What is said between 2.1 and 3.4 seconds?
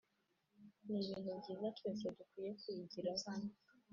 dukwiye kwigiraho